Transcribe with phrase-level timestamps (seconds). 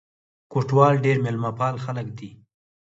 [0.51, 2.29] کوټوال ډېر مېلمه پال خلک دي.